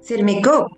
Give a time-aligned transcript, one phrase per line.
[0.00, 0.77] Cermecop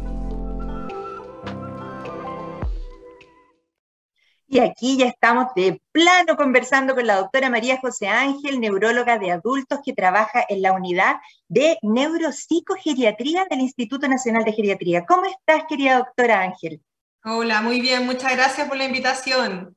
[4.53, 9.31] Y aquí ya estamos de plano conversando con la doctora María José Ángel, neuróloga de
[9.31, 15.05] adultos que trabaja en la unidad de neuropsicogeriatría del Instituto Nacional de Geriatría.
[15.05, 16.81] ¿Cómo estás, querida doctora Ángel?
[17.23, 19.73] Hola, muy bien, muchas gracias por la invitación.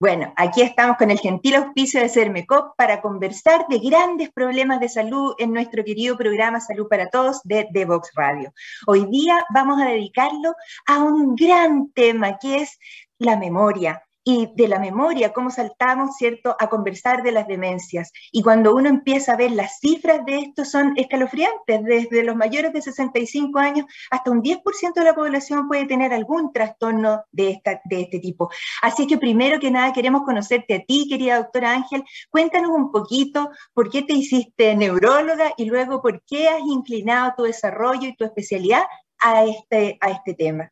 [0.00, 4.88] Bueno, aquí estamos con el gentil auspicio de CERMECOP para conversar de grandes problemas de
[4.88, 8.54] salud en nuestro querido programa Salud para Todos de Vox Radio.
[8.86, 10.54] Hoy día vamos a dedicarlo
[10.86, 12.78] a un gran tema que es
[13.18, 18.12] la memoria, y de la memoria, cómo saltamos, ¿cierto?, a conversar de las demencias.
[18.30, 22.74] Y cuando uno empieza a ver las cifras de esto son escalofriantes, desde los mayores
[22.74, 27.80] de 65 años hasta un 10% de la población puede tener algún trastorno de, esta,
[27.86, 28.50] de este tipo.
[28.82, 32.04] Así que primero que nada queremos conocerte a ti, querida doctora Ángel.
[32.28, 37.44] Cuéntanos un poquito por qué te hiciste neuróloga y luego por qué has inclinado tu
[37.44, 38.82] desarrollo y tu especialidad
[39.20, 40.70] a este, a este tema.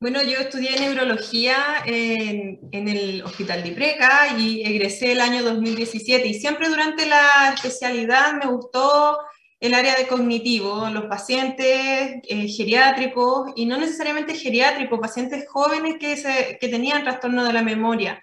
[0.00, 6.34] Bueno, yo estudié neurología en, el Hospital de Ipreca y egresé el año 2017 y
[6.34, 9.18] siempre durante la especialidad me gustó
[9.58, 11.66] el área de cognitivo, los pacientes
[12.28, 18.22] eh, geriátricos y no necesariamente geriátricos, pacientes jóvenes que, que tenían trastorno de la memoria.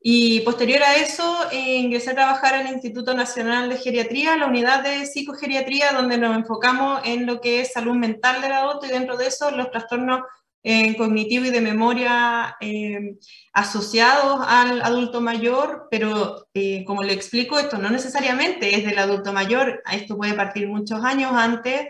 [0.00, 4.46] Y posterior a eso eh, ingresé a trabajar en el Instituto Nacional de Geriatría, la
[4.46, 8.88] unidad de psicogeriatría, donde nos enfocamos en lo que es salud mental del adulto y
[8.88, 10.22] dentro de eso los trastornos
[10.64, 13.16] eh, cognitivo y de memoria eh,
[13.52, 19.32] asociados al adulto mayor, pero eh, como le explico, esto no necesariamente es del adulto
[19.32, 21.88] mayor, esto puede partir muchos años antes.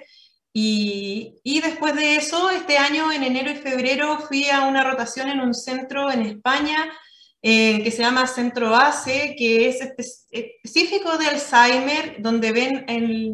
[0.55, 5.29] Y, y, después de eso, este año, en enero y febrero, fui a una rotación
[5.29, 6.93] en un centro en España
[7.43, 9.81] que se llama Centro ACE, que es
[10.31, 13.33] específico de Alzheimer, donde ven el,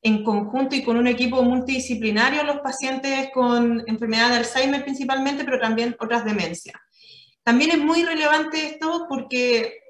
[0.00, 5.58] en conjunto y con un equipo multidisciplinario los pacientes con enfermedad de Alzheimer principalmente, pero
[5.58, 6.76] también otras demencias.
[7.42, 9.80] También es muy relevante esto porque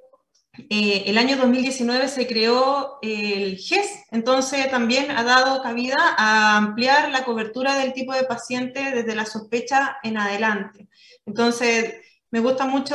[0.70, 7.10] eh, el año 2019 se creó el GES, entonces también ha dado cabida a ampliar
[7.10, 10.88] la cobertura del tipo de paciente desde la sospecha en adelante.
[11.26, 11.94] Entonces,
[12.30, 12.94] me gusta mucho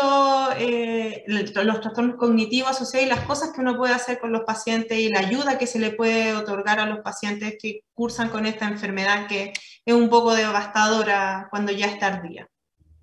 [0.57, 4.97] eh, los trastornos cognitivos asociados y las cosas que uno puede hacer con los pacientes
[4.97, 8.67] y la ayuda que se le puede otorgar a los pacientes que cursan con esta
[8.67, 9.53] enfermedad que
[9.85, 12.47] es un poco devastadora cuando ya es tardía.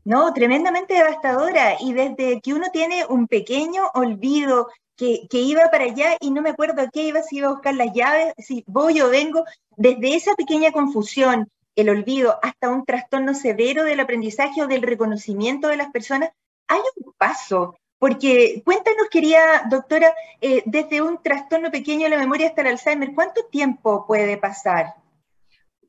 [0.05, 1.77] No, tremendamente devastadora.
[1.81, 6.43] Y desde que uno tiene un pequeño olvido que, que, iba para allá y no
[6.43, 9.45] me acuerdo qué iba, si iba a buscar las llaves, si voy o vengo,
[9.77, 15.69] desde esa pequeña confusión el olvido, hasta un trastorno severo del aprendizaje o del reconocimiento
[15.69, 16.31] de las personas,
[16.69, 17.77] hay un paso.
[17.99, 23.13] Porque cuéntanos, querida doctora, eh, desde un trastorno pequeño de la memoria hasta el Alzheimer,
[23.15, 24.95] ¿cuánto tiempo puede pasar?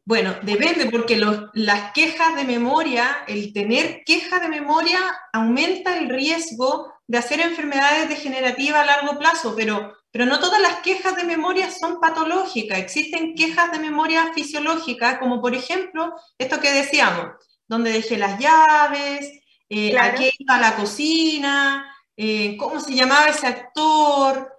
[0.03, 1.15] Bueno, depende porque
[1.53, 4.99] las quejas de memoria, el tener quejas de memoria
[5.31, 10.81] aumenta el riesgo de hacer enfermedades degenerativas a largo plazo, pero, pero no todas las
[10.81, 12.79] quejas de memoria son patológicas.
[12.79, 17.27] Existen quejas de memoria fisiológica, como por ejemplo esto que decíamos,
[17.67, 19.31] donde dejé las llaves,
[19.69, 24.51] eh, aquí iba a la cocina, eh, cómo se llamaba ese actor,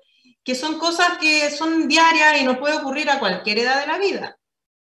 [0.43, 3.99] que son cosas que son diarias y nos puede ocurrir a cualquier edad de la
[3.99, 4.38] vida.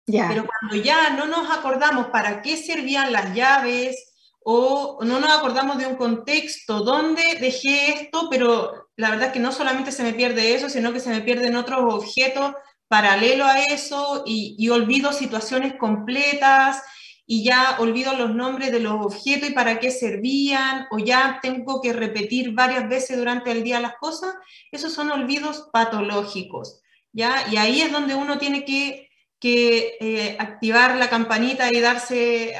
[0.07, 4.13] Pero cuando ya no nos acordamos para qué servían las llaves
[4.43, 9.41] o no nos acordamos de un contexto donde dejé esto, pero la verdad es que
[9.41, 12.55] no solamente se me pierde eso, sino que se me pierden otros objetos
[12.89, 16.83] paralelo a eso y, y olvido situaciones completas
[17.27, 21.81] y ya olvido los nombres de los objetos y para qué servían, o ya tengo
[21.81, 24.35] que repetir varias veces durante el día las cosas,
[24.71, 26.83] esos son olvidos patológicos,
[27.13, 27.47] ¿ya?
[27.51, 29.09] Y ahí es donde uno tiene que
[29.45, 32.55] que eh, activar la campanita y darse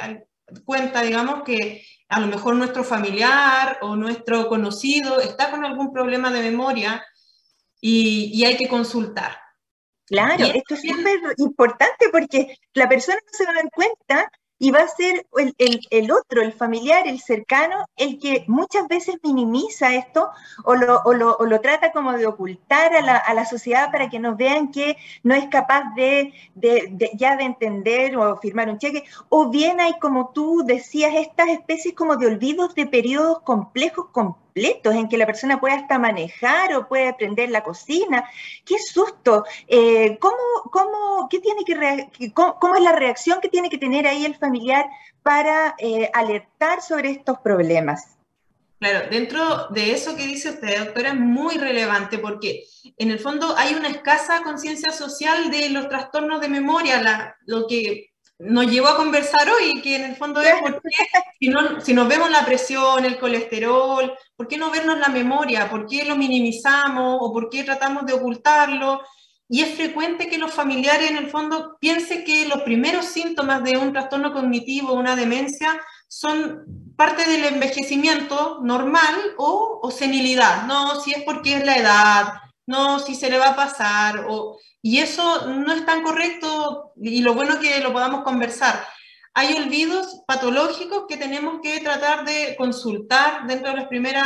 [0.65, 6.31] cuenta, digamos, que a lo mejor nuestro familiar o nuestro conocido está con algún problema
[6.31, 7.05] de memoria
[7.81, 9.37] y, hay que consultar.
[10.05, 14.71] Claro, esto es súper importante porque la persona no se va a dar cuenta y
[14.71, 15.25] va a ser
[15.89, 20.29] el, otro, el familiar, el cercano, el que muchas veces minimiza esto
[20.63, 24.19] o lo, o lo, trata como de ocultar a la, a la, sociedad para que
[24.19, 29.03] nos vean que no es capaz de, de, ya de entender o firmar un cheque.
[29.29, 34.44] O bien hay, como tú decías, estas especies como de olvidos de periodos complejos, complejos
[34.55, 38.23] en que la persona puede hasta manejar o puede aprender la cocina.
[38.63, 39.43] ¡Qué susto!
[39.67, 40.35] Eh, ¿cómo,
[40.71, 44.85] cómo, qué tiene que cómo, es la reacción que tiene que tener ahí el familiar
[45.23, 48.15] para eh, alertar sobre estos problemas?
[48.79, 52.65] Claro, dentro de eso que dice usted, doctora, es muy relevante porque
[52.97, 58.14] en el fondo hay una escasa conciencia social de los trastornos de memoria, lo que
[58.39, 60.89] nos llevó a conversar hoy, que en el fondo es por qué,
[61.39, 65.69] si, no, si nos vemos la presión, el colesterol, ¿por qué no vernos la memoria?
[65.69, 69.01] ¿Por qué lo minimizamos o por qué tratamos de ocultarlo?
[69.47, 73.77] Y es frecuente que los familiares en el fondo piensen que los primeros síntomas de
[73.77, 76.65] un trastorno cognitivo, una demencia, son
[76.97, 80.65] parte del envejecimiento normal o, o senilidad.
[80.65, 82.33] No, si es porque es la edad,
[82.67, 87.21] no, si se le va a pasar, o, y eso no es tan correcto y
[87.21, 88.85] lo bueno que lo podamos conversar.
[89.33, 94.23] Hay olvidos patológicos que tenemos que tratar de consultar dentro de los primeros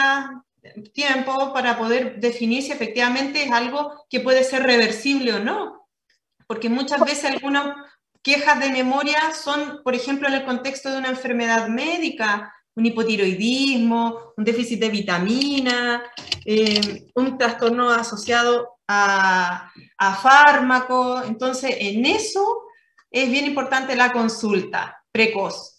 [0.94, 5.88] tiempos para poder definir si efectivamente es algo que puede ser reversible o no.
[6.46, 7.76] Porque muchas veces algunas
[8.22, 14.33] quejas de memoria son, por ejemplo, en el contexto de una enfermedad médica, un hipotiroidismo,
[14.38, 16.04] un déficit de vitamina,
[16.45, 21.28] eh, un trastorno asociado a, a fármacos.
[21.28, 22.64] Entonces, en eso
[23.11, 25.79] es bien importante la consulta precoz.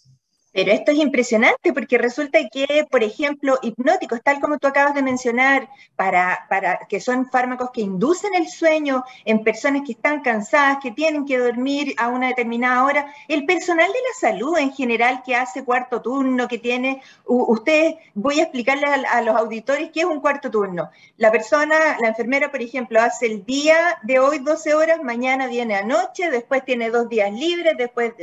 [0.53, 5.01] Pero esto es impresionante porque resulta que, por ejemplo, hipnóticos, tal como tú acabas de
[5.01, 10.79] mencionar, para, para, que son fármacos que inducen el sueño en personas que están cansadas,
[10.81, 15.21] que tienen que dormir a una determinada hora, el personal de la salud en general
[15.25, 20.05] que hace cuarto turno, que tiene, ustedes, voy a explicarles a, los auditores qué es
[20.05, 20.89] un cuarto turno.
[21.17, 25.75] La persona, la enfermera, por ejemplo, hace el día de hoy 12 horas, mañana viene
[25.75, 28.13] anoche, después tiene dos días libres, después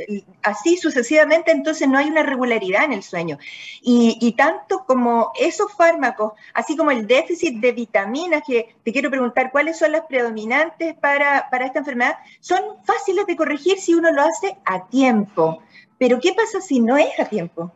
[0.43, 3.37] así sucesivamente, entonces no hay una regularidad en el sueño.
[3.81, 9.51] Y, tanto como esos fármacos, así como el déficit de vitaminas, que te quiero preguntar
[9.51, 14.21] cuáles son las predominantes para, para esta enfermedad, son fáciles de corregir si uno lo
[14.21, 15.61] hace a tiempo.
[15.97, 17.73] Pero ¿qué pasa si no es a tiempo?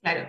[0.00, 0.28] Claro.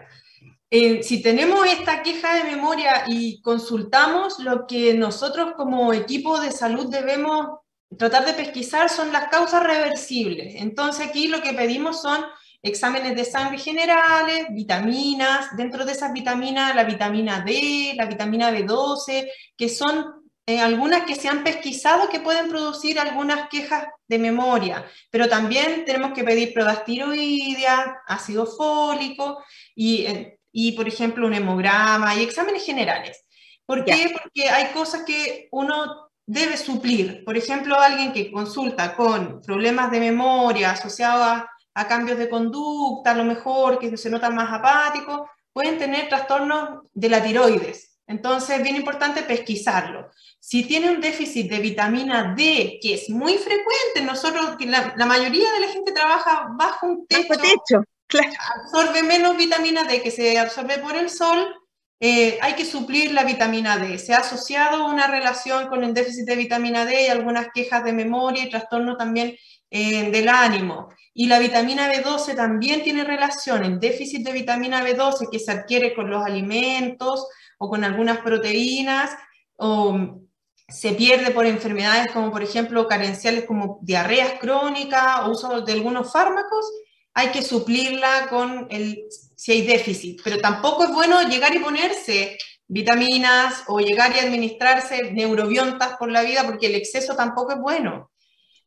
[0.71, 6.51] Eh, si tenemos esta queja de memoria y consultamos, lo que nosotros como equipo de
[6.51, 7.59] salud debemos
[7.97, 10.55] tratar de pesquisar son las causas reversibles.
[10.57, 12.23] Entonces aquí lo que pedimos son
[12.61, 19.29] exámenes de sangre generales, vitaminas, dentro de esas vitaminas la vitamina D, la vitamina B12,
[19.55, 24.83] que son eh, algunas que se han pesquisado que pueden producir algunas quejas de memoria,
[25.11, 29.43] pero también tenemos que pedir pruebas tiroideas, ácido fólico
[29.75, 33.25] y, eh, y, por ejemplo, un hemograma y exámenes generales.
[33.65, 34.11] ¿Por qué?
[34.11, 37.23] Porque hay cosas que uno debe suplir.
[37.23, 41.49] Por ejemplo, alguien que consulta con problemas de memoria asociados a
[41.79, 45.21] a cambios de conducta, a lo mejor que se notan más apáticos,
[45.53, 47.97] pueden tener trastornos de la tiroides.
[48.05, 50.09] Entonces, es bien importante pesquisarlo.
[50.41, 55.51] si tiene un déficit de vitamina D, que es muy frecuente, nosotros, la, la mayoría
[55.53, 58.29] de la gente trabaja bajo un techo, bajo techo claro.
[58.63, 61.53] absorbe menos vitamina D que se absorbe por el sol,
[62.01, 63.99] eh, hay que suplir la vitamina D.
[63.99, 67.91] Se ha asociado una relación con el déficit de vitamina D y algunas quejas de
[67.91, 69.35] memoria y trastorno también
[69.69, 70.89] eh, del ánimo.
[71.13, 75.93] Y la vitamina B12 también tiene relación, el déficit de vitamina B12 que se adquiere
[75.93, 77.27] con los alimentos
[77.57, 79.11] o con algunas proteínas,
[79.57, 80.21] o
[80.69, 86.11] se pierde por enfermedades como por ejemplo carenciales como diarreas crónicas o uso de algunos
[86.13, 86.65] fármacos,
[87.13, 89.03] hay que suplirla con el,
[89.39, 90.19] si hay déficit.
[90.21, 96.23] Pero tampoco es bueno llegar y ponerse vitaminas o llegar y administrarse neurobiontas por la
[96.23, 98.11] vida porque el exceso tampoco es bueno.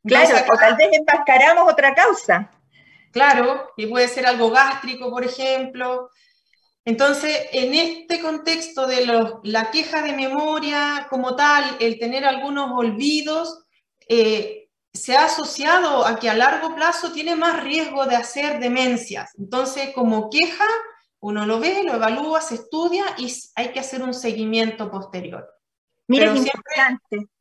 [0.02, 2.50] Claro, o tal vez enmascaramos otra causa.
[3.12, 6.08] Claro, que puede ser algo gástrico, por ejemplo.
[6.86, 9.06] Entonces, en este contexto de
[9.42, 13.66] la queja de memoria como tal, el tener algunos olvidos,
[14.08, 14.61] eh,
[14.92, 19.30] se ha asociado a que a largo plazo tiene más riesgo de hacer demencias.
[19.38, 20.66] Entonces, como queja,
[21.20, 25.48] uno lo ve, lo evalúa, se estudia y hay que hacer un seguimiento posterior.
[26.08, 27.32] Mira qué importante.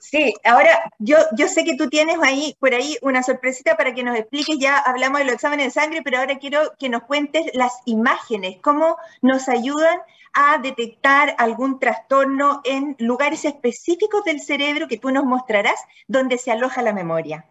[0.00, 4.02] Sí, ahora yo, yo sé que tú tienes ahí por ahí una sorpresita para que
[4.02, 7.50] nos expliques, ya hablamos de los exámenes de sangre, pero ahora quiero que nos cuentes
[7.52, 10.00] las imágenes, cómo nos ayudan
[10.32, 16.50] a detectar algún trastorno en lugares específicos del cerebro que tú nos mostrarás donde se
[16.50, 17.46] aloja la memoria.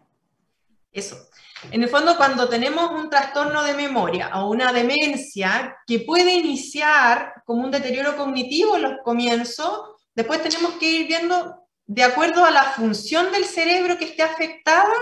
[0.92, 1.16] Eso.
[1.70, 7.42] En el fondo, cuando tenemos un trastorno de memoria o una demencia que puede iniciar
[7.44, 12.50] como un deterioro cognitivo en los comienzos, después tenemos que ir viendo de acuerdo a
[12.50, 14.94] la función del cerebro que esté afectada,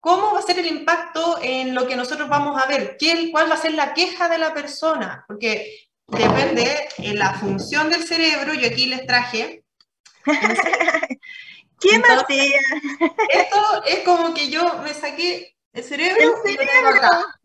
[0.00, 3.50] cómo va a ser el impacto en lo que nosotros vamos a ver, ¿Qué, cuál
[3.50, 8.54] va a ser la queja de la persona, porque depende de la función del cerebro,
[8.54, 9.64] yo aquí les traje.
[11.80, 12.24] ¿Qué más?
[12.28, 17.38] Esto es como que yo me saqué el cerebro, tengo acá.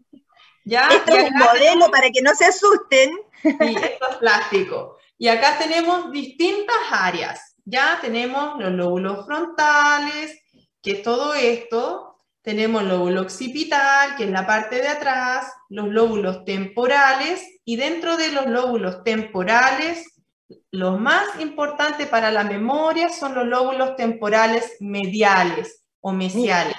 [0.66, 0.88] ¿Ya?
[0.88, 3.12] Esto es un modelo para que no se asusten.
[3.42, 4.98] Sí, esto es plástico.
[5.18, 10.40] Y acá tenemos distintas áreas ya tenemos los lóbulos frontales,
[10.82, 15.88] que es todo esto, tenemos el lóbulo occipital, que es la parte de atrás, los
[15.88, 20.22] lóbulos temporales, y dentro de los lóbulos temporales,
[20.70, 26.78] los más importantes para la memoria son los lóbulos temporales mediales o mesiales,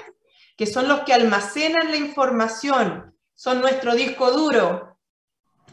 [0.57, 4.97] que son los que almacenan la información, son nuestro disco duro,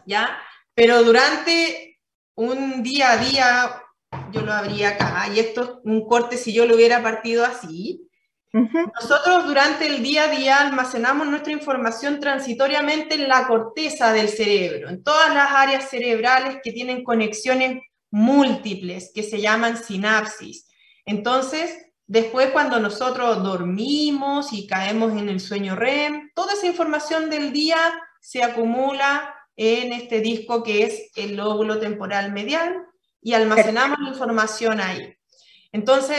[0.07, 0.37] ¿ya?
[0.73, 1.99] Pero durante
[2.35, 3.83] un día a día,
[4.31, 8.09] yo lo abría acá, y esto es un corte si yo lo hubiera partido así.
[8.53, 14.89] Nosotros durante el día a día almacenamos nuestra información transitoriamente en la corteza del cerebro,
[14.89, 17.81] en todas las áreas cerebrales que tienen conexiones
[18.11, 20.67] múltiples, que se llaman sinapsis.
[21.03, 27.51] Entonces, después cuando nosotros dormimos y caemos en el sueño REM, toda esa información del
[27.53, 27.79] día
[28.21, 32.85] se acumula en este disco que es el lóbulo temporal medial,
[33.19, 35.15] y almacenamos la información ahí.
[35.71, 36.17] Entonces,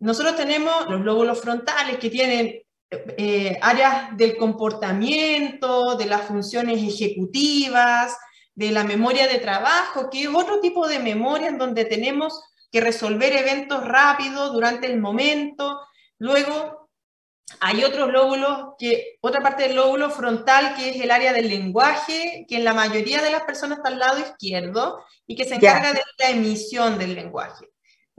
[0.00, 8.16] nosotros tenemos los lóbulos frontales que tienen eh, áreas del comportamiento, de las funciones ejecutivas,
[8.54, 12.42] de la memoria de trabajo, que es otro tipo de memoria en donde tenemos
[12.72, 15.80] que resolver eventos rápidos durante el momento.
[16.18, 16.90] Luego,
[17.60, 22.46] hay otros lóbulos, que, otra parte del lóbulo frontal, que es el área del lenguaje,
[22.48, 25.92] que en la mayoría de las personas está al lado izquierdo y que se encarga
[25.92, 27.68] de la emisión del lenguaje.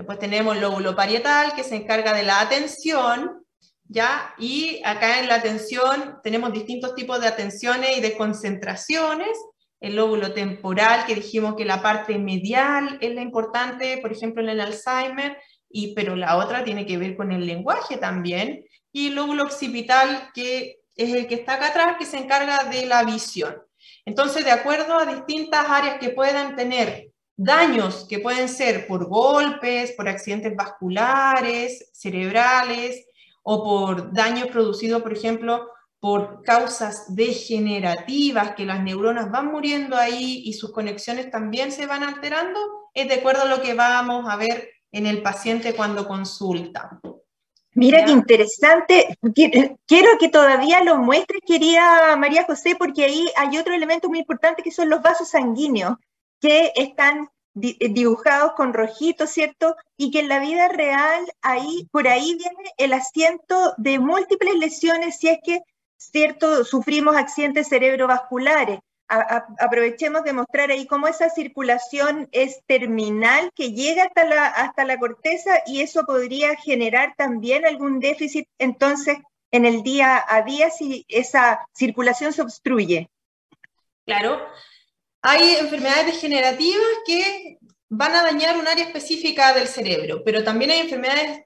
[0.02, 3.46] Después tenemos el lóbulo parietal, que se encarga de la atención,
[3.88, 4.34] ¿ya?
[4.40, 9.38] Y acá en la atención tenemos distintos tipos de atenciones y de concentraciones.
[9.80, 14.50] El lóbulo temporal, que dijimos que la parte medial es la importante, por ejemplo, en
[14.50, 15.38] el Alzheimer,
[15.70, 20.32] y, pero la otra tiene que ver con el lenguaje también y el lóbulo occipital,
[20.34, 23.56] que es el que está acá atrás, que se encarga de la visión.
[24.04, 29.92] Entonces, de acuerdo a distintas áreas que puedan tener daños, que pueden ser por golpes,
[29.94, 33.06] por accidentes vasculares, cerebrales,
[33.44, 35.68] o por daños producidos, por ejemplo,
[36.00, 42.04] por causas degenerativas, que las neuronas van muriendo ahí y sus conexiones también se van
[42.04, 42.60] alterando,
[42.94, 47.00] es de acuerdo a lo que vamos a ver en el paciente cuando consulta.
[47.74, 49.18] Mira qué interesante.
[49.34, 54.62] Quiero que todavía lo muestres, querida María José, porque ahí hay otro elemento muy importante
[54.62, 55.98] que son los vasos sanguíneos,
[56.42, 59.76] que están dibujados con rojito, ¿cierto?
[59.98, 65.18] Y que en la vida real, ahí, por ahí viene el asiento de múltiples lesiones
[65.18, 65.62] si es que,
[65.98, 68.80] ¿cierto?, sufrimos accidentes cerebrovasculares.
[69.08, 74.98] aprovechemos de mostrar ahí cómo esa circulación es terminal que llega hasta la, hasta la
[74.98, 79.18] corteza y eso podría generar también algún déficit entonces
[79.52, 83.10] en el día a día si esa circulación se obstruye.
[84.06, 84.40] Claro,
[85.22, 87.60] hay enfermedades degenerativas que
[87.90, 91.42] van a dañar un área específica del cerebro, pero también hay enfermedades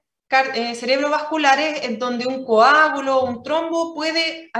[0.54, 4.50] eh, cerebrovasculares en donde un coágulo o un trombo puede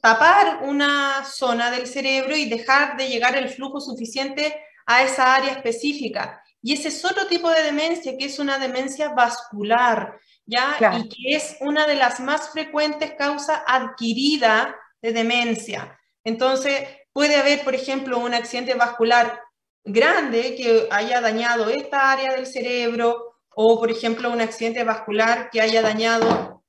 [0.00, 4.56] tapar una zona del cerebro y dejar de llegar el flujo suficiente
[4.86, 6.42] a esa área específica.
[6.62, 10.76] Y ese es otro tipo de demencia, que es una demencia vascular, ¿ya?
[10.98, 15.98] Y que es una de las más frecuentes causas adquirida de demencia.
[16.24, 19.40] Entonces, puede haber, por ejemplo, un accidente vascular
[19.84, 25.60] grande que haya dañado esta área del cerebro o, por ejemplo, un accidente vascular que
[25.60, 26.64] haya dañado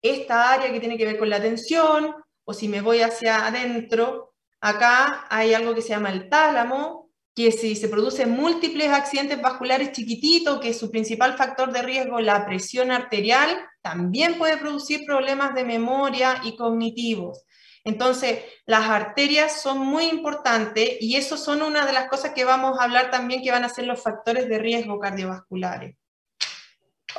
[0.00, 2.14] esta área que tiene que ver con la tensión,
[2.44, 7.50] o si me voy hacia adentro, acá hay algo que se llama el tálamo, que
[7.50, 12.46] si se producen múltiples accidentes vasculares chiquititos, que es su principal factor de riesgo, la
[12.46, 17.45] presión arterial, también puede producir problemas de memoria y cognitivos.
[17.86, 22.76] Entonces, las arterias son muy importantes y eso son una de las cosas que vamos
[22.78, 25.94] a hablar también que van a ser los factores de riesgo cardiovasculares.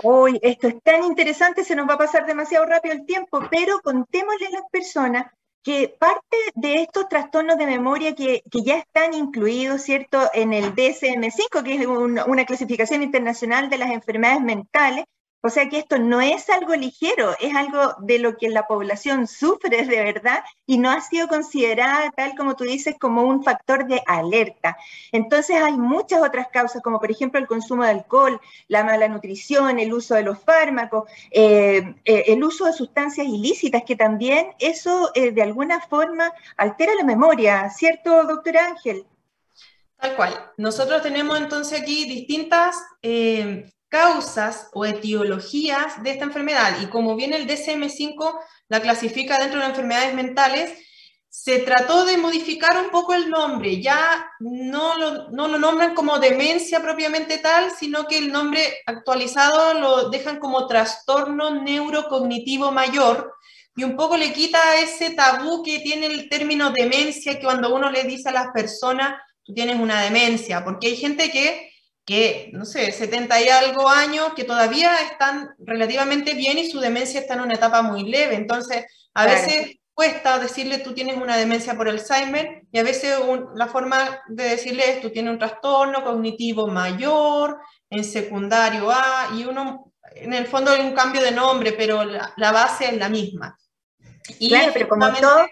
[0.03, 3.79] Hoy esto es tan interesante, se nos va a pasar demasiado rápido el tiempo, pero
[3.79, 5.27] contémosle a las personas
[5.63, 11.63] que parte de estos trastornos de memoria que, ya están incluidos, ¿cierto?, en el DSM-5,
[11.63, 15.05] que es una clasificación internacional de las enfermedades mentales,
[15.41, 19.27] o sea que esto no es algo ligero, es algo de lo que la población
[19.27, 23.85] sufre de verdad y no ha sido considerada, tal como tú dices, como un factor
[23.87, 24.77] de alerta.
[25.11, 29.79] Entonces hay muchas otras causas, como por ejemplo el consumo de alcohol, la mala nutrición,
[29.79, 35.11] el uso de los fármacos, eh, eh, el uso de sustancias ilícitas, que también eso
[35.13, 39.05] eh, de alguna forma altera la memoria, ¿cierto, doctor Ángel?
[39.99, 40.51] Tal cual.
[40.57, 42.75] Nosotros tenemos entonces aquí distintas
[43.89, 46.81] causas o etiologías de esta enfermedad.
[46.81, 50.73] Y como viene el DSM5 la clasifica dentro de enfermedades mentales,
[51.29, 53.79] se trató de modificar un poco el nombre.
[53.81, 59.75] Ya no lo, no lo nombran como demencia propiamente tal, sino que el nombre actualizado
[59.75, 63.35] lo dejan como trastorno neurocognitivo mayor.
[63.75, 67.91] Y un poco le quita ese tabú que tiene el término demencia, que cuando uno
[67.91, 71.66] le dice a las personas, tú tienes una demencia, porque hay gente que
[72.07, 77.19] que, no sé, 70 y algo años, que todavía están relativamente bien y su demencia
[77.19, 78.35] está en una etapa muy leve.
[78.35, 83.19] Entonces, a veces cuesta decirle tú tienes una demencia por Alzheimer y a veces
[83.55, 89.43] la forma de decirle es tú tienes un trastorno cognitivo mayor en secundario A y
[89.43, 93.57] uno, en el fondo hay un cambio de nombre, pero la, base es la misma.
[94.39, 95.45] Y claro, pero como todo,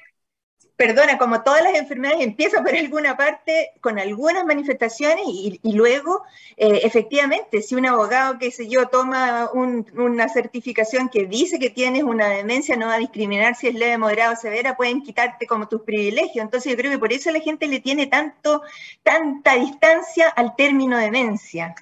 [0.75, 6.23] perdona, como todas las enfermedades, empieza por alguna parte con algunas manifestaciones y, luego,
[6.57, 12.03] eh, efectivamente, si un abogado, qué sé yo, toma una certificación que dice que tienes
[12.03, 15.67] una demencia, no va a discriminar si es leve, moderada o severa, pueden quitarte como
[15.67, 16.43] tus privilegios.
[16.43, 18.61] Entonces yo creo que por eso la gente le tiene tanto,
[19.03, 21.75] tanta distancia al término demencia.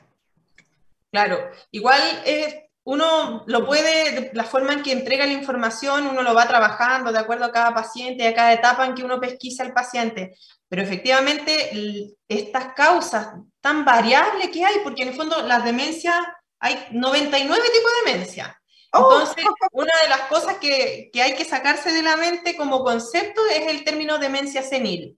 [1.12, 1.38] Claro,
[1.72, 6.48] igual es uno lo puede, la forma en que entrega la información, uno lo va
[6.48, 10.36] trabajando de acuerdo a cada paciente, a cada etapa en que uno pesquisa al paciente.
[10.68, 16.16] Pero efectivamente, estas causas tan variables que hay, porque en el fondo las demencias,
[16.60, 18.60] hay 99 tipos de demencia.
[18.92, 19.14] Oh.
[19.14, 23.42] Entonces, una de las cosas que, que, hay que sacarse de la mente como concepto
[23.48, 25.18] es el término demencia senil.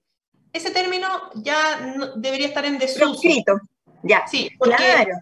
[0.53, 3.19] Ese término ya debería estar en desuso.
[4.03, 5.15] Ya, sí, claro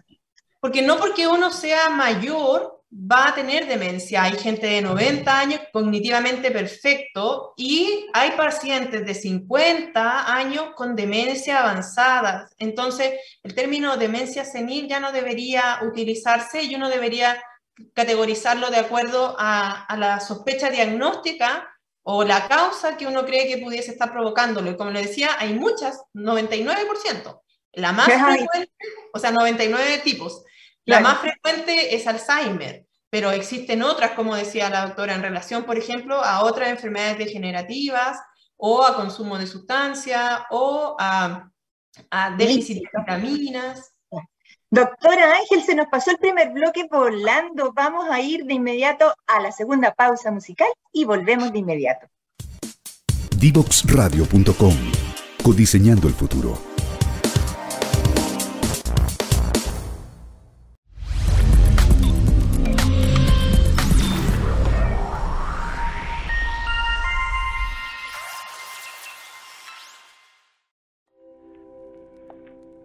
[0.64, 4.22] porque no porque uno sea mayor va a tener demencia.
[4.22, 11.60] Hay gente de 90 años cognitivamente perfecto y hay pacientes de 50 años con demencia
[11.60, 12.48] avanzada.
[12.56, 17.44] Entonces, el término demencia senil ya no debería utilizarse y uno debería
[17.92, 21.68] categorizarlo de acuerdo a, la sospecha diagnóstica
[22.04, 24.70] o la causa que uno cree que pudiese estar provocándolo.
[24.70, 27.42] Y como le decía, hay muchas, 99%.
[27.74, 28.72] La más frecuente,
[29.12, 30.42] o sea, 99 tipos.
[30.86, 35.78] La más frecuente es Alzheimer, pero existen otras, como decía la doctora, en relación, por
[35.78, 38.18] ejemplo, a otras enfermedades degenerativas
[38.56, 41.50] o a consumo de sustancias o a,
[42.36, 43.94] déficit de vitaminas.
[44.68, 47.72] Doctora Ángel, se nos pasó el primer bloque volando.
[47.72, 52.08] Vamos a ir de inmediato a la segunda pausa musical y volvemos de inmediato.
[53.38, 54.74] Divoxradio.com
[55.42, 56.73] Codiseñando el futuro.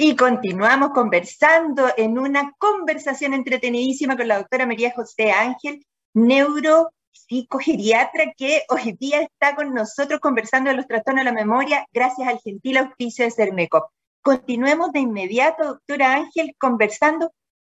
[0.00, 5.84] Y continuamos conversando en una conversación entretenidísima con la doctora María José Ángel,
[6.14, 12.28] neuropsicogeriatra, que hoy día está con nosotros conversando de los trastornos de la memoria gracias
[12.28, 13.90] al gentil auspicio de CERMECOP.
[14.22, 17.32] Continuemos de inmediato, doctora Ángel, conversando.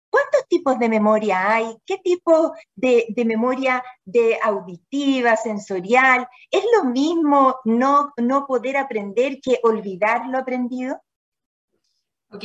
[0.08, 1.76] ¿Cuántos tipos de memoria hay?
[1.85, 6.28] ¿Qué tipo de, de, memoria de auditiva, sensorial?
[6.52, 11.00] ¿Es lo mismo no, no poder aprender que olvidar lo aprendido?
[12.32, 12.44] Ok,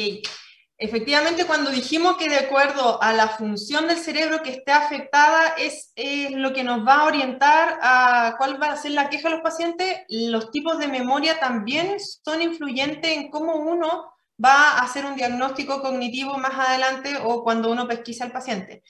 [0.78, 5.94] efectivamente cuando dijimos que de acuerdo a la función del cerebro que esté afectada es,
[6.32, 9.44] lo que nos va a orientar a cuál va a ser la queja de los
[9.44, 14.12] pacientes, los tipos de memoria también son influyentes en cómo uno
[14.44, 18.84] va a hacer un diagnóstico cognitivo más adelante o cuando uno pesquisa al paciente.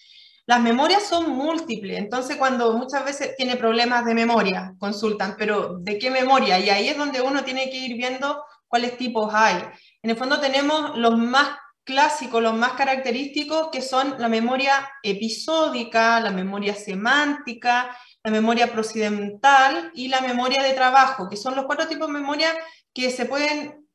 [0.48, 6.00] Las memorias son múltiples, entonces cuando muchas veces tiene problemas de memoria, consultan, pero ¿de
[6.00, 6.58] qué memoria?
[6.58, 9.62] Y ahí es donde uno tiene que ir viendo cuáles tipos hay.
[10.08, 11.50] En el fondo tenemos los más
[11.84, 17.94] clásicos, los más característicos, que son la memoria episódica, la memoria semántica,
[18.24, 22.48] la memoria procedimental y la memoria de trabajo, que son los cuatro tipos de memoria
[22.94, 23.86] que se pueden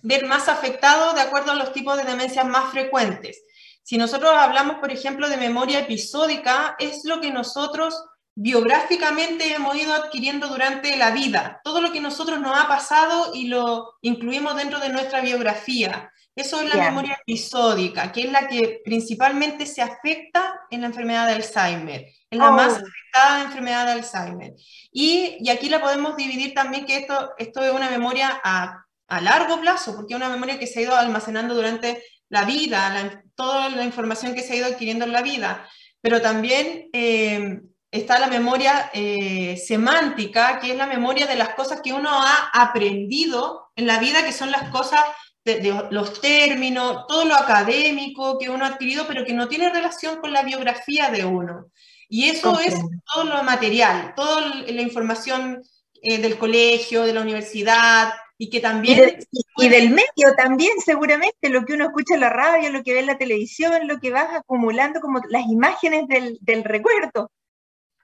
[0.00, 3.44] ver más afectados de acuerdo a los tipos de demencias más frecuentes.
[3.82, 8.02] Si nosotros hablamos, por ejemplo, de memoria episódica, es lo que nosotros
[8.34, 13.48] biográficamente hemos ido adquiriendo durante la vida, todo lo que nosotros nos ha pasado y
[13.48, 16.10] lo incluimos dentro de nuestra biografía.
[16.34, 21.26] Eso es la memoria episódica, que es la que principalmente se afecta en la enfermedad
[21.26, 22.76] de Alzheimer, es la más oh.
[22.76, 24.54] afectada de enfermedad de Alzheimer.
[24.90, 29.20] Y, y, aquí la podemos dividir también que esto, esto es una memoria a, a,
[29.20, 33.68] largo plazo, porque es una memoria que se ha ido almacenando durante la vida, toda
[33.68, 35.68] la información que se ha ido adquiriendo en la vida,
[36.00, 36.88] pero también...
[36.94, 37.60] Eh,
[37.92, 42.50] está la memoria eh, semántica, que es la memoria de las cosas que uno ha
[42.54, 45.02] aprendido en la vida, que son las cosas
[45.44, 50.20] de, los términos, todo lo académico que uno ha adquirido, pero que no tiene relación
[50.20, 51.66] con la biografía de uno.
[52.08, 52.74] Y eso es
[53.12, 55.62] todo lo material, toda la información
[56.02, 59.18] eh, del colegio, de la universidad, y que también...
[59.56, 63.00] Y, del medio también, seguramente, lo que uno escucha en la radio, lo que ve
[63.00, 67.30] en la televisión, lo que vas acumulando como las imágenes del, del recuerdo.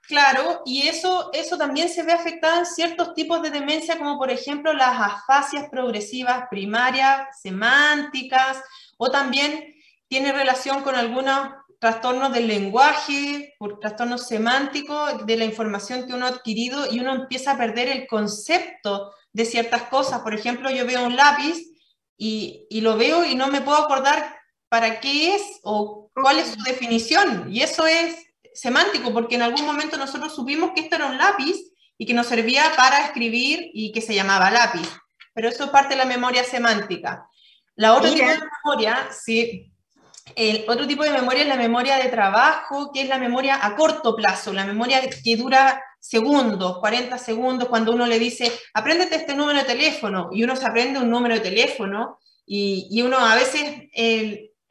[0.09, 4.31] Claro, y eso, eso también se ve afectado en ciertos tipos de demencia, como por
[4.31, 8.59] ejemplo las afasias progresivas primarias, semánticas,
[8.97, 9.71] o también
[10.07, 16.25] tiene relación con algunos trastornos del lenguaje, por trastornos semánticos, de la información que uno
[16.25, 20.21] ha adquirido y uno empieza a perder el concepto de ciertas cosas.
[20.21, 21.55] Por ejemplo, yo veo un lápiz
[22.17, 26.47] y, y lo veo y no me puedo acordar para qué es o cuál es
[26.47, 27.53] su definición.
[27.53, 28.25] Y eso es
[28.59, 31.55] semántico, porque en algún momento nosotros supimos que esto era un lápiz
[31.97, 34.87] y que nos servía para escribir y que se llamaba lápiz.
[35.33, 37.27] Pero eso es parte de la memoria semántica.
[37.75, 39.71] La otra tipo de memoria, sí,
[40.35, 43.75] el otro tipo de memoria es la memoria de trabajo, que es la memoria a
[43.75, 49.35] corto plazo, la memoria que dura segundos, 40 segundos, cuando uno le dice, apréndete este
[49.35, 53.35] número de teléfono, y uno se aprende un número de teléfono, y, y uno a
[53.35, 53.89] veces,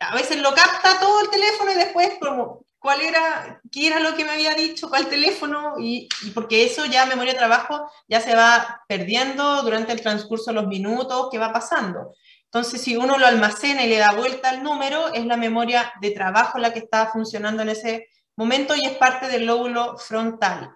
[0.01, 4.15] a veces lo capta todo el teléfono y después como cuál era, qué era lo
[4.15, 8.35] que me había dicho, cuál teléfono, y, porque eso ya memoria de trabajo ya se
[8.35, 12.15] va perdiendo durante el transcurso de los minutos que va pasando.
[12.45, 16.13] Entonces, si uno lo almacena y le da vuelta al número, es la memoria de
[16.13, 20.71] trabajo la que está funcionando en ese momento y es parte del lóbulo frontal.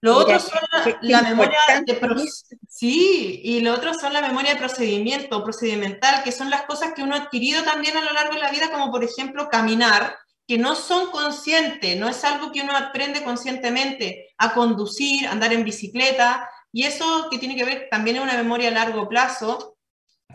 [0.00, 0.60] Lo otro son
[1.00, 2.28] la, memoria de
[2.68, 7.02] sí, y lo otro son la memoria de procedimiento, procedimental, que son las cosas que
[7.02, 10.16] uno ha adquirido también a lo largo de la vida, como por ejemplo caminar,
[10.48, 15.62] que no son conscientes, no es algo que uno aprende conscientemente a conducir, andar en
[15.62, 19.76] bicicleta, y eso que tiene que ver también es una memoria a largo plazo,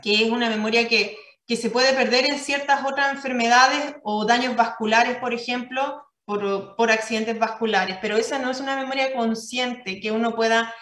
[0.04, 4.56] que es una memoria que, que se puede perder en ciertas otras enfermedades o daños
[4.56, 10.12] vasculares, por ejemplo, por, por accidentes vasculares, pero esa no es una memoria consciente que
[10.12, 10.74] uno pueda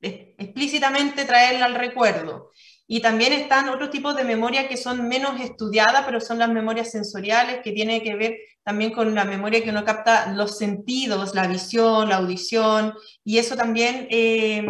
[0.00, 2.52] explícitamente traerla al recuerdo.
[2.90, 6.90] Y también están otros tipos de memoria que son menos estudiadas, pero son las memorias
[6.90, 11.46] sensoriales, que tiene que ver también con la memoria que uno capta los sentidos, la
[11.46, 14.66] visión, la audición, y eso también, eh,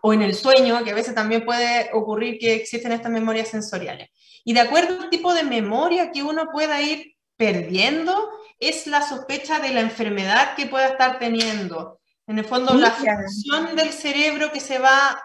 [0.00, 4.08] o en el sueño, que a veces también puede ocurrir que existen estas memorias sensoriales.
[4.44, 9.60] Y de acuerdo al tipo de memoria que uno pueda ir perdiendo, es la sospecha
[9.60, 12.00] de la enfermedad que pueda estar teniendo.
[12.26, 15.22] En el fondo, la función del cerebro que se, va,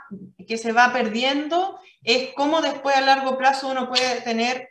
[0.48, 4.70] que se va perdiendo es cómo después a largo plazo uno puede tener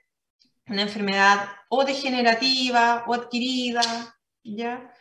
[0.66, 3.82] una enfermedad o degenerativa o adquirida,
[4.42, 4.92] ¿ya?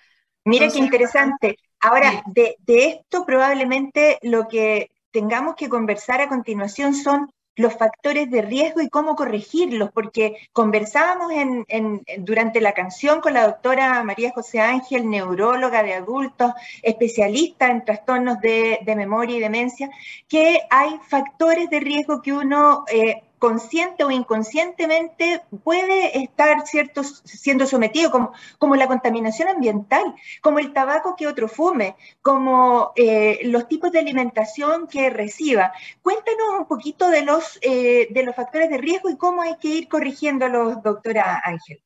[0.46, 1.58] Mira qué interesante.
[1.80, 8.30] Ahora, de, de, esto probablemente lo que tengamos que conversar a continuación son los factores
[8.32, 14.32] de riesgo y cómo corregirlos, porque conversábamos en, durante la canción con la doctora María
[14.34, 19.90] José Ángel, neuróloga de adultos, especialista en trastornos de, memoria y demencia,
[20.28, 27.66] que hay factores de riesgo que uno eh, consciente o inconscientemente puede estar cierto, siendo
[27.66, 33.68] sometido, como, como la contaminación ambiental, como el tabaco que otro fume, como eh, los
[33.68, 35.74] tipos de alimentación que reciba.
[36.04, 39.70] Cuéntanos un poquito de los, eh, de los factores de riesgo y cómo hay que
[39.70, 41.82] ir corrigiéndolos, doctora Ángel.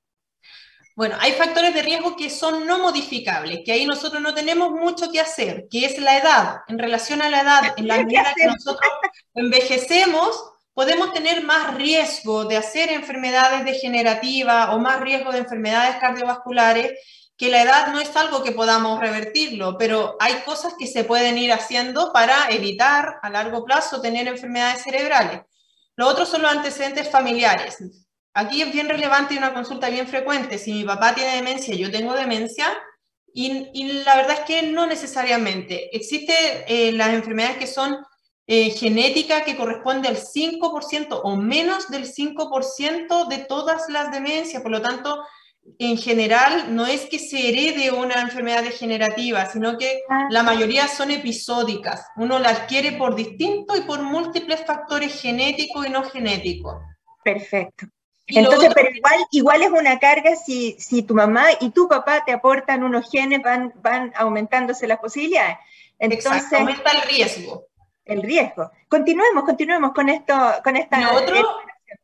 [0.94, 5.10] Bueno, hay factores de riesgo que son no modificables, que ahí nosotros no tenemos mucho
[5.10, 6.58] que hacer, que es la edad.
[6.68, 8.92] En relación a la edad, en la medida que nosotros
[9.34, 17.00] envejecemos, podemos tener más riesgo de hacer enfermedades degenerativas o más riesgo de enfermedades cardiovasculares,
[17.38, 21.38] que la edad no es algo que podamos revertirlo, pero hay cosas que se pueden
[21.38, 25.42] ir haciendo para evitar a largo plazo tener enfermedades cerebrales.
[25.96, 27.78] Lo otro son los antecedentes familiares.
[28.34, 30.58] Aquí es bien relevante y una consulta bien frecuente.
[30.58, 32.68] Si mi papá tiene demencia, yo tengo demencia,
[33.38, 35.96] y, la verdad es que no necesariamente.
[35.96, 37.98] Existen eh, las enfermedades que son
[38.48, 44.62] eh, genética que corresponde al 5% o menos del 5% de todas las demencias.
[44.62, 45.24] Por lo tanto,
[45.80, 51.10] en general no es que se herede una enfermedad degenerativa, sino que la mayoría son
[51.10, 52.06] episódicas.
[52.18, 56.76] Uno la adquiere por distinto y por múltiples factores genéticos y no genéticos.
[57.24, 57.88] Perfecto.
[58.28, 62.32] Entonces, pero igual, igual es una carga si, si tu mamá y tu papá te
[62.32, 65.58] aportan unos genes, van, van aumentándose las posibilidades.
[65.98, 67.68] Entonces, aumenta el riesgo
[68.06, 68.72] el riesgo.
[68.88, 71.12] Continuemos, continuemos con esto, con esta.
[71.14, 71.36] Otro,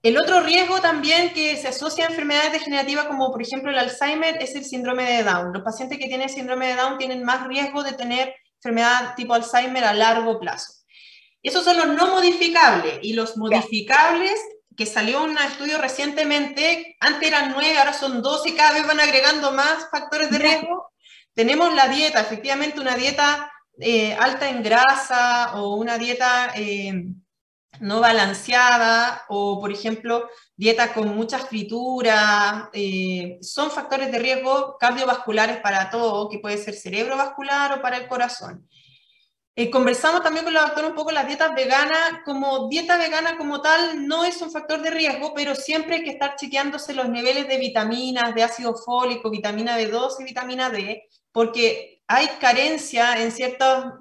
[0.04, 4.42] el otro riesgo también que se asocia a enfermedades degenerativas como por ejemplo el Alzheimer
[4.42, 5.54] es el síndrome de Down.
[5.54, 9.84] Los pacientes que tienen síndrome de Down tienen más riesgo de tener enfermedad tipo Alzheimer
[9.84, 10.74] a largo plazo.
[11.44, 14.40] Esos son los no modificables y los modificables
[14.78, 19.00] que salió un estudio recientemente, antes eran nueve, ahora son 12 y cada vez van
[19.00, 20.92] agregando más factores de riesgo.
[21.34, 27.06] Tenemos la dieta, efectivamente una dieta eh, alta en grasa o una dieta eh,
[27.80, 35.58] no balanceada o, por ejemplo, dieta con muchas frituras, eh, son factores de riesgo cardiovasculares
[35.58, 38.68] para todo, que puede ser cerebrovascular o para el corazón.
[39.72, 44.08] conversamos también con la doctora un poco las dietas veganas, como dieta vegana como tal
[44.08, 47.58] no es un factor de riesgo, pero siempre hay que estar chequeándose los niveles de
[47.58, 53.94] vitaminas, de ácido fólico, vitamina B2 y vitamina D, porque hay carencia en ciertos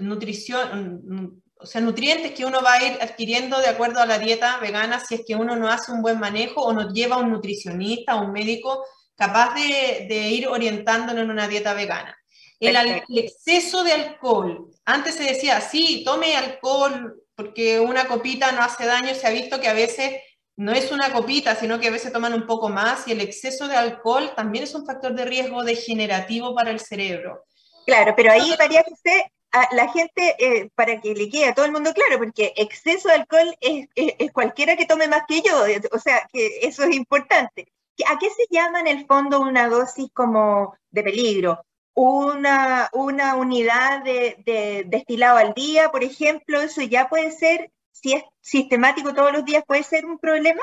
[0.00, 4.58] nutrición, o sea, nutrientes que uno va a ir adquiriendo de acuerdo a la dieta
[4.58, 7.30] vegana si es que uno no hace un buen manejo o no lleva a un
[7.30, 8.84] nutricionista o un médico
[9.16, 12.14] capaz de, ir orientándolo en una dieta vegana.
[12.60, 14.70] El, el, exceso de alcohol.
[14.84, 19.14] Antes se decía, sí, tome alcohol porque una copita no hace daño.
[19.14, 20.20] Se ha visto que a veces
[20.56, 23.68] no es una copita, sino que a veces toman un poco más y el exceso
[23.68, 27.44] de alcohol también es un factor de riesgo degenerativo para el cerebro.
[27.84, 29.30] Claro, pero ahí, María José,
[29.72, 33.14] la gente, eh, para que le quede a todo el mundo claro, porque exceso de
[33.14, 37.68] alcohol es, cualquiera que tome más que yo, o sea, que eso es importante.
[38.10, 41.64] ¿A qué se llama en el fondo una dosis como de peligro?
[41.94, 48.12] Una, una unidad de, de destilado al día, por ejemplo, eso ya puede ser si
[48.12, 50.62] es sistemático todos los días, puede ser un problema?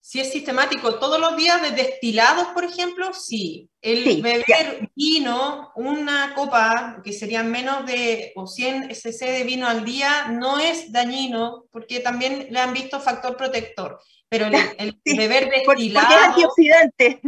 [0.00, 3.70] Si es sistemático todos los días de destilados, por ejemplo, sí.
[3.80, 9.84] El beber vino, una copa que serían menos de o 100 cc de vino al
[9.84, 14.00] día, no es dañino porque también le han visto factor protector.
[14.28, 16.08] Pero el, beber destilado...
[16.08, 17.20] Porque es antioxidante.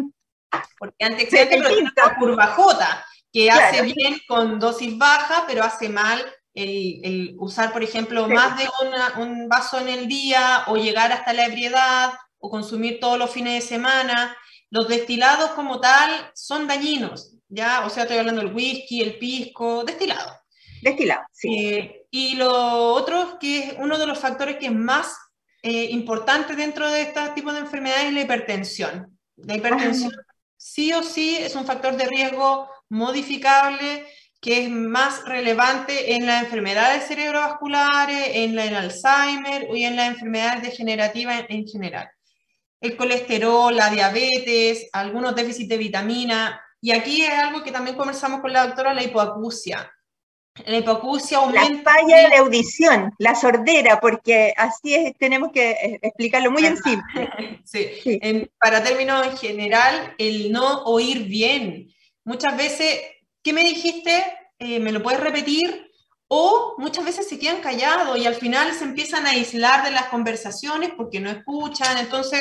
[0.79, 5.89] Porque antioxidante, pero tiene una curva J, que hace bien con dosis baja, pero hace
[5.89, 6.25] mal
[6.55, 8.69] el, usar, por ejemplo, más de
[9.21, 13.55] un vaso en el día o llegar hasta la ebriedad o consumir todos los fines
[13.55, 14.37] de semana.
[14.71, 17.85] Los destilados como tal son dañinos, ¿ya?
[17.87, 20.33] O sea, estoy hablando del whisky, el pisco, destilado.
[20.83, 21.69] Destilado, sí.
[21.69, 25.17] Eh, y lo otro que es uno de los factores que más
[25.63, 29.19] eh, importante dentro de este tipo de enfermedades es la hipertensión.
[29.37, 30.13] La hipertensión
[30.65, 34.07] sí o sí es un factor de riesgo modificable
[34.45, 40.63] que es más relevante en las enfermedades cerebrovasculares, en el Alzheimer y en las enfermedades
[40.65, 42.11] degenerativas en, general.
[42.79, 46.61] El colesterol, la diabetes, algunos déficits de vitamina.
[46.79, 49.91] Y aquí es algo que también conversamos con la doctora, la hipoacusia.
[50.67, 51.93] La hipoacusia aumenta...
[51.95, 56.67] La falla de la audición, la sordera, porque así es, tenemos que eh, explicarlo muy
[56.67, 57.31] en simple.
[57.65, 58.21] sí,
[58.61, 61.89] para términos en general, el no oír bien.
[62.27, 63.01] Muchas veces
[63.45, 64.25] ¿qué me dijiste?
[64.59, 65.93] Eh, ¿Me lo puedes repetir?
[66.27, 70.07] O muchas veces se quedan callados y al final se empiezan a aislar de las
[70.07, 71.99] conversaciones porque no escuchan.
[71.99, 72.41] Entonces,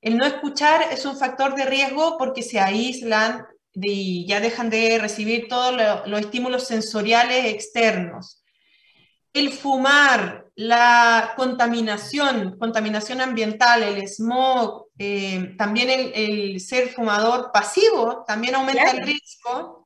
[0.00, 4.98] el no escuchar es un factor de riesgo porque se aíslan y ya dejan de
[4.98, 8.42] recibir todos los estímulos sensoriales externos.
[9.32, 18.54] El fumar, la contaminación, contaminación ambiental, el smog, eh, también el, ser fumador pasivo, también
[18.54, 19.77] aumenta el riesgo.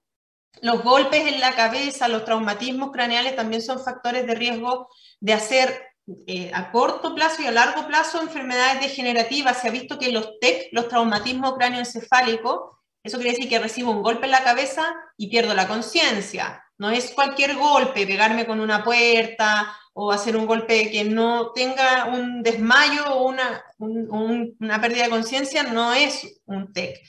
[0.62, 5.82] Los golpes en la cabeza, los traumatismos craneales también son factores de riesgo de hacer
[6.28, 9.60] eh, a corto plazo y a largo plazo enfermedades degenerativas.
[9.60, 14.04] Se ha visto que los TEC, los traumatismos cráneoencefálicos, eso quiere decir que recibo un
[14.04, 16.62] golpe en la cabeza y pierdo la conciencia.
[16.78, 22.04] No es cualquier golpe, pegarme con una puerta o hacer un golpe que no tenga
[22.04, 27.00] un desmayo o una, una pérdida de conciencia, no es un TEC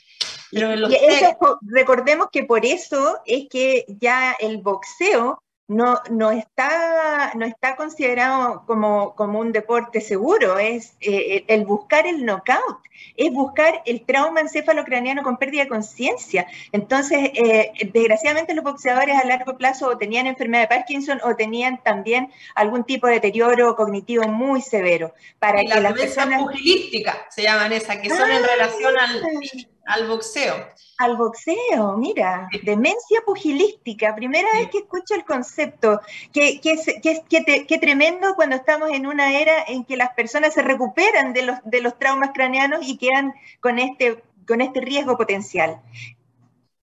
[1.62, 8.64] recordemos que por eso es que ya el boxeo no, no, está, no está considerado
[8.66, 12.80] como, como un deporte seguro, es eh, el buscar el knockout,
[13.16, 16.48] es buscar el trauma encefalocraniano con pérdida de conciencia.
[16.72, 21.82] Entonces, eh, desgraciadamente los boxeadores a largo plazo o tenían enfermedad de Parkinson o tenían
[21.82, 25.14] también algún tipo de deterioro cognitivo muy severo.
[25.40, 26.42] Para que las personas...
[26.42, 29.73] pugilística se llaman que son en relación al ah.
[29.86, 30.68] Al boxeo.
[30.98, 36.00] Al boxeo, mira, demencia pugilística, primera vez que escucho el concepto,
[36.32, 41.44] qué que, tremendo cuando estamos en una era en que las personas se recuperan de
[41.44, 45.82] los, de los traumas craneanos y quedan con este, con este riesgo potencial.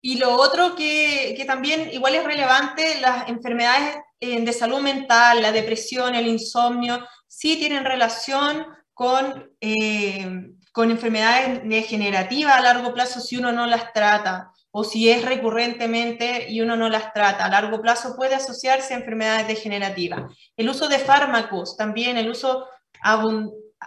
[0.03, 5.41] Y lo otro que, que también igual es relevante, las enfermedades eh, de salud mental,
[5.41, 9.51] la depresión, el insomnio, sí tienen relación con...
[9.61, 15.25] Eh, con enfermedades degenerativas a largo plazo si uno no las trata o si es
[15.25, 17.45] recurrentemente y uno no las trata.
[17.45, 20.33] A largo plazo puede asociarse a enfermedades degenerativas.
[20.57, 22.67] El uso de fármacos, también el uso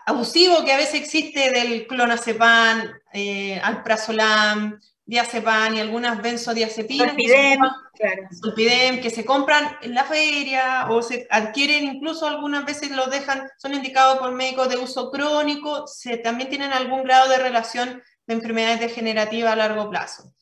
[0.06, 8.30] abusivo que a veces existe del clonazepam, eh, alprazolam, diazepam y algunas benzodiazepinas claro.
[9.02, 13.74] que se compran en la feria o se adquieren, incluso algunas veces lo dejan, son
[13.74, 18.80] indicados por médicos de uso crónico, se, también tienen algún grado de relación de enfermedades
[18.80, 20.34] degenerativas a largo plazo.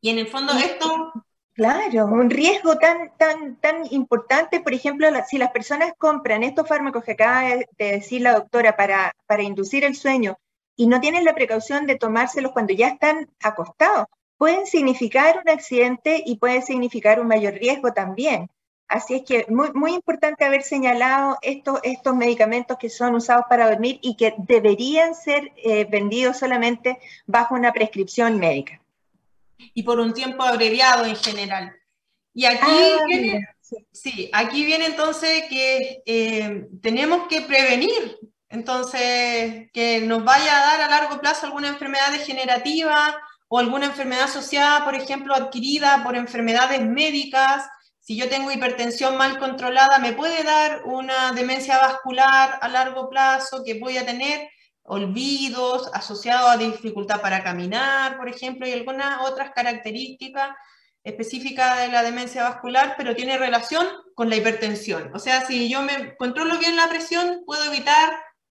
[0.00, 1.12] Y en el fondo esto...
[1.52, 7.04] Claro, un riesgo tan, tan, tan importante, por ejemplo, si las personas compran estos fármacos
[7.04, 10.38] que acaba de decir la doctora para, para inducir el sueño
[10.80, 14.06] y no tienen la precaución de tomárselos cuando ya están acostados,
[14.38, 18.48] pueden significar un accidente y puede significar un mayor riesgo también.
[18.88, 23.68] Así es que muy, muy importante haber señalado estos, estos medicamentos que son usados para
[23.68, 28.80] dormir y que deberían ser eh, vendidos solamente bajo una prescripción médica.
[29.58, 31.76] Y por un tiempo abreviado en general.
[32.32, 33.46] Y aquí, ah, viene,
[33.92, 34.30] sí.
[34.32, 38.18] aquí viene entonces que eh, tenemos que prevenir
[38.50, 44.24] entonces, que nos vaya a dar a largo plazo alguna enfermedad degenerativa o alguna enfermedad
[44.24, 47.64] asociada, por ejemplo, adquirida por enfermedades médicas.
[48.00, 53.62] Si yo tengo hipertensión mal controlada, me puede dar una demencia vascular a largo plazo
[53.64, 54.48] que voy a tener
[54.82, 60.50] olvidos asociados a dificultad para caminar, por ejemplo, y algunas otras características
[61.04, 63.86] específicas de la demencia vascular, pero tiene relación
[64.16, 65.12] con la hipertensión.
[65.14, 68.10] O sea, si yo me controlo bien la presión, puedo evitar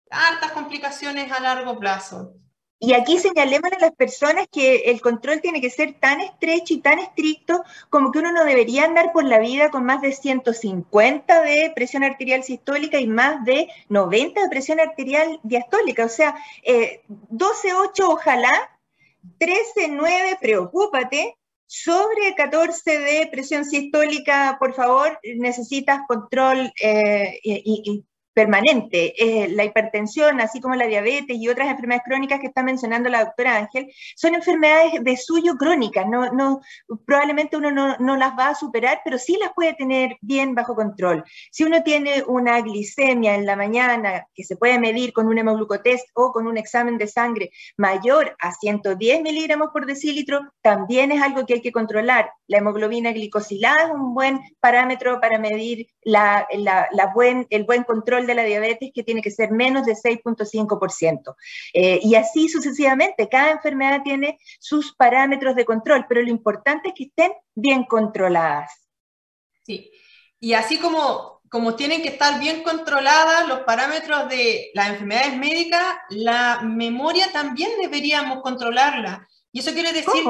[0.10, 2.34] hartas complicaciones a largo plazo.
[2.82, 6.82] Y aquí señalemos a las personas que el control tiene que ser tan estrecho y
[6.82, 11.42] tan estricto como que uno no debería andar por la vida con más de 150
[11.42, 16.06] de presión arterial sistólica y más de 90 de presión arterial diastólica.
[16.06, 16.38] O sea,
[17.10, 18.80] 12, eh, 8 ojalá,
[19.40, 21.36] 13, 9 preocúpate,
[21.66, 28.06] sobre 14 de presión sistólica, por favor, necesitas control eh, y,
[28.40, 29.14] permanente.
[29.50, 33.58] La hipertensión, así como la diabetes y otras enfermedades crónicas que está mencionando la doctora
[33.58, 36.08] Ángel, son enfermedades de suyo crónicas.
[36.08, 36.62] No, no,
[37.06, 40.74] probablemente uno no, no, las va a superar, pero sí las puede tener bien bajo
[40.74, 41.26] control.
[41.52, 46.08] Si uno tiene una glicemia en la mañana que se puede medir con un hemoglucotest
[46.14, 51.46] o con un examen de sangre mayor a 110 miligramos por decilitro, también es algo
[51.46, 52.32] que hay que controlar.
[52.48, 58.29] La hemoglobina glicosilada es un buen parámetro para medir la, la, buen, el buen control
[58.30, 61.36] de la diabetes que tiene que ser menos de 6.5%.
[61.74, 66.94] Eh, y así sucesivamente, cada enfermedad tiene sus parámetros de control, pero lo importante es
[66.96, 68.72] que estén bien controladas.
[69.64, 69.92] Sí,
[70.40, 75.84] y así como, como tienen que estar bien controladas los parámetros de las enfermedades médicas,
[76.10, 79.28] la memoria también deberíamos controlarla.
[79.52, 80.24] Y eso quiere decir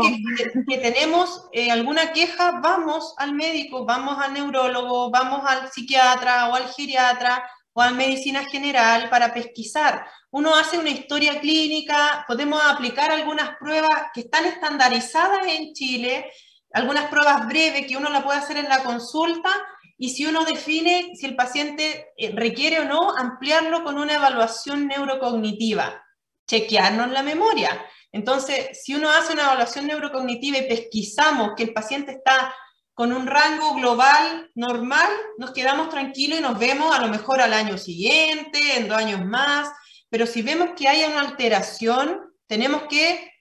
[0.65, 6.55] que, tenemos eh, alguna queja, vamos al médico, vamos al neurólogo, vamos al psiquiatra o
[6.55, 7.43] al geriatra
[7.79, 10.05] o a medicina general para pesquisar.
[10.31, 16.29] Uno hace una historia clínica, podemos aplicar algunas pruebas que están estandarizadas en Chile,
[16.73, 19.49] algunas pruebas breves que uno la puede hacer en la consulta
[19.97, 24.85] y si uno define si el paciente eh, requiere o no, ampliarlo con una evaluación
[24.85, 26.05] neurocognitiva,
[26.49, 27.81] chequearnos la memoria.
[28.11, 32.53] Entonces, si uno hace una evaluación neurocognitiva y pesquisamos que el paciente está
[32.99, 37.53] con un rango global normal, nos quedamos tranquilos y nos vemos a lo mejor al
[37.53, 39.69] año siguiente, en dos años más,
[40.09, 43.31] pero si vemos que hay una alteración, tenemos que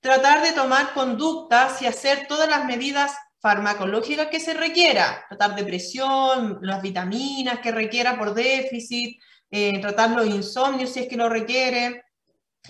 [0.00, 5.62] tratar de tomar conductas y hacer todas las medidas farmacológicas que se requiera, tratar de
[5.62, 11.28] presión, las vitaminas que requiera por déficit, eh, tratar los insomnios si es que lo
[11.28, 12.02] requiere,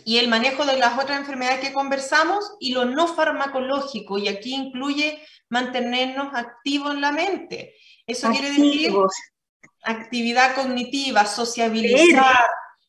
[0.04, 4.54] y el manejo de las otras enfermedades que conversamos y lo no farmacológico, y aquí
[4.54, 5.18] incluye
[5.48, 7.74] mantenernos activos en la mente.
[8.06, 8.92] Eso quiere decir
[9.86, 12.44] actividad cognitiva, sociabilizar,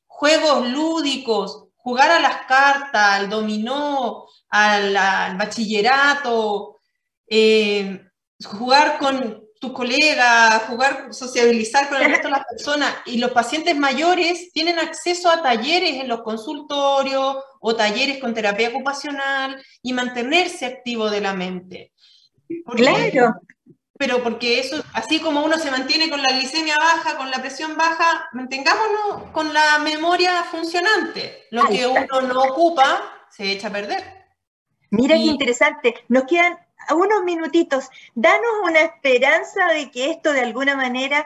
[0.07, 6.79] juegos lúdicos, jugar a las cartas, al dominó, al, bachillerato,
[7.27, 8.01] eh,
[8.43, 12.93] jugar con tus colegas, jugar, sociabilizar con el resto de las personas.
[13.05, 18.69] Y los pacientes mayores tienen acceso a talleres en los consultorios o talleres con terapia
[18.69, 21.91] ocupacional y mantenerse activo de la mente.
[22.75, 23.35] Claro.
[23.99, 27.75] Pero porque eso, así como uno se mantiene con la glicemia baja, con la presión
[27.75, 31.47] baja, mantengámonos con la memoria funcionante.
[31.49, 34.03] Lo que uno no ocupa se echa a perder.
[34.91, 35.95] Mira qué interesante.
[36.09, 36.59] Nos quedan
[36.95, 41.25] unos minutitos, danos una esperanza de que esto de alguna manera,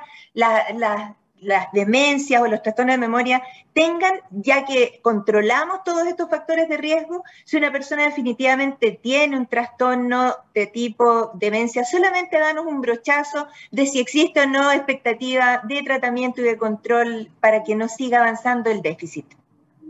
[1.41, 3.41] las demencias o los trastornos de memoria
[3.73, 9.47] tengan, ya que controlamos todos estos factores de riesgo, si una persona definitivamente tiene un
[9.47, 15.81] trastorno de tipo demencia, solamente danos un brochazo de si existe o no expectativa de
[15.83, 19.40] tratamiento y de control para que no siga avanzando el déficit.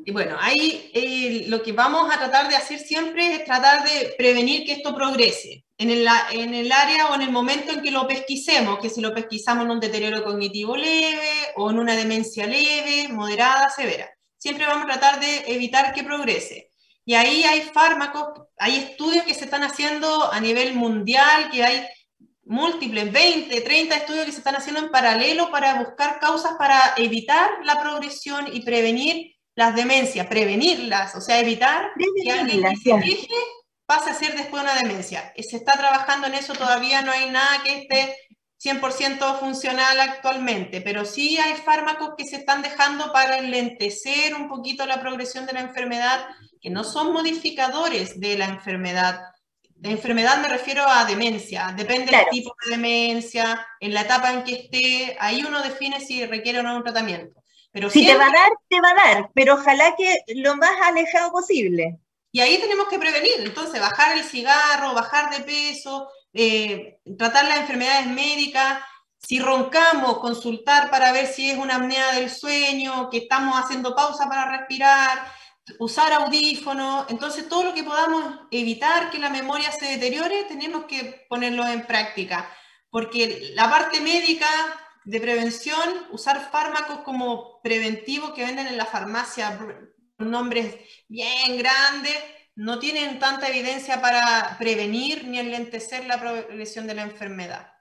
[0.04, 4.16] Y bueno, ahí eh, lo que vamos a tratar de hacer siempre es tratar de
[4.18, 7.92] prevenir que esto progrese en el, en el área o en el momento en que
[7.92, 12.48] lo pesquisemos, que si lo pesquisamos en un deterioro cognitivo leve o en una demencia
[12.48, 14.10] leve, moderada, severa.
[14.38, 16.72] Siempre vamos a tratar de evitar que progrese.
[17.06, 21.86] Y ahí hay fármacos, hay estudios que se están haciendo a nivel mundial, que hay
[22.44, 27.50] múltiples, 20, 30 estudios que se están haciendo en paralelo para buscar causas para evitar
[27.64, 31.92] la progresión y prevenir las demencias, prevenirlas, o sea, evitar
[32.24, 33.28] que alguien que se
[33.86, 35.34] pase a ser después una demencia.
[35.36, 38.16] Se está trabajando en eso, todavía no hay nada que esté
[38.64, 44.86] 100% funcional actualmente, pero sí hay fármacos que se están dejando para enlentecer un poquito
[44.86, 46.28] la progresión de la enfermedad,
[46.62, 49.20] que no son modificadores de la enfermedad.
[49.76, 54.44] De enfermedad me refiero a demencia, depende del tipo de demencia, en la etapa en
[54.44, 57.41] que esté, ahí uno define si requiere o no un tratamiento.
[57.72, 60.72] Pero si te va a dar, te va a dar, pero ojalá que lo más
[60.84, 62.00] alejado posible.
[62.32, 67.60] Y ahí tenemos que prevenir, entonces bajar el cigarro, bajar de peso, eh, tratar las
[67.60, 68.82] enfermedades médicas,
[69.18, 74.28] si roncamos, consultar para ver si es una apnea del sueño, que estamos haciendo pausa
[74.28, 75.32] para respirar,
[75.80, 81.26] usar audífonos, entonces todo lo que podamos evitar que la memoria se deteriore, tenemos que
[81.30, 82.50] ponerlo en práctica,
[82.90, 84.48] porque la parte médica
[85.04, 89.60] de prevención, usar fármacos como preventivos que venden en la farmacia,
[90.18, 90.76] nombres
[91.08, 92.16] bien grandes,
[92.56, 97.72] no tienen tanta evidencia para prevenir ni enlentecer la progresión de la enfermedad.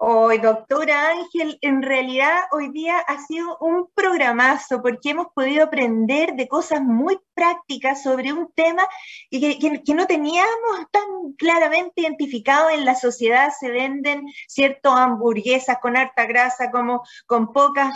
[0.00, 6.36] Hoy, doctora Ángel, en realidad hoy día ha sido un programazo porque hemos podido aprender
[6.36, 8.82] de cosas muy prácticas sobre un tema
[9.30, 13.50] que, no teníamos tan claramente identificado en la sociedad.
[13.58, 17.94] Se venden ciertas hamburguesas con harta grasa, como con, poca,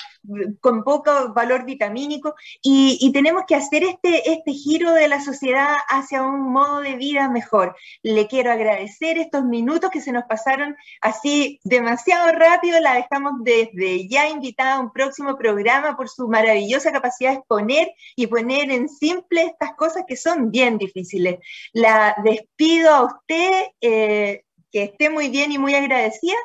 [0.61, 6.23] con poco valor vitamínico, y, tenemos que hacer este, este giro de la sociedad hacia
[6.23, 7.75] un modo de vida mejor.
[8.03, 14.09] Le quiero agradecer estos minutos que se nos pasaron así demasiado rápido, la dejamos desde
[14.09, 18.89] ya invitada a un próximo programa por su maravillosa capacidad de exponer y poner en
[18.89, 21.39] simple estas cosas que son bien difíciles.
[21.73, 26.37] La despido a usted, eh, que esté muy bien y muy agradecida,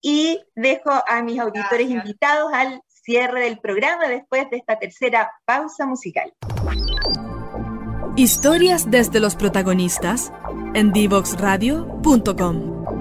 [0.00, 5.86] y dejo a mis auditores invitados al cierre del programa después de esta tercera pausa
[5.86, 6.32] musical.
[8.16, 10.32] Historias desde los protagonistas
[10.74, 12.95] en divoxradio.com.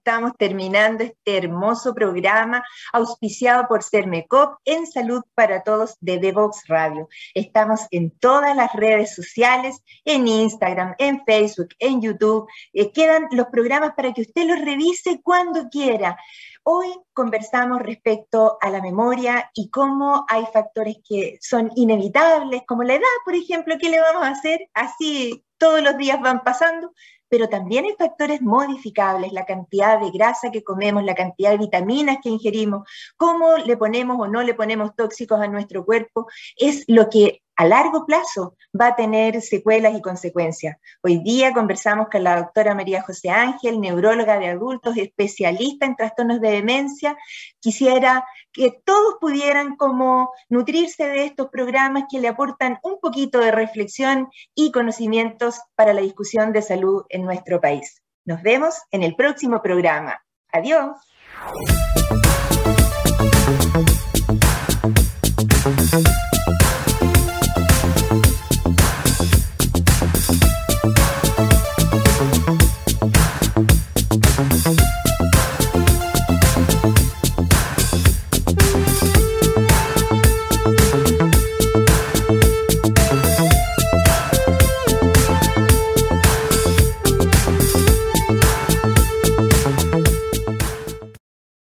[0.00, 7.06] estamos terminando este hermoso programa auspiciado por Cermecop en Salud para Todos de Devox Radio.
[7.34, 12.48] Estamos en todas las redes sociales, en Instagram, en Facebook, en YouTube.
[12.72, 16.16] Eh, quedan los programas para que usted los revise cuando quiera.
[16.62, 22.94] Hoy conversamos respecto a la memoria y cómo hay factores que son inevitables, como la
[22.94, 24.60] edad, por ejemplo, ¿qué le vamos a hacer?
[24.72, 26.94] Así todos los días van pasando,
[27.30, 32.18] pero también hay factores modificables, la cantidad de grasa que comemos, la cantidad de vitaminas
[32.22, 36.26] que ingerimos, cómo le ponemos o no le ponemos tóxicos a nuestro cuerpo,
[36.56, 40.78] es lo que a largo plazo va a tener secuelas y consecuencias.
[41.02, 46.40] Hoy día conversamos con la doctora María José Ángel, neuróloga de adultos, especialista en trastornos
[46.40, 47.18] de demencia.
[47.58, 53.50] Quisiera que todos pudieran como nutrirse de estos programas que le aportan un poquito de
[53.50, 58.02] reflexión y conocimientos para la discusión de salud en nuestro país.
[58.24, 60.18] Nos vemos en el próximo programa.
[60.50, 60.96] Adiós.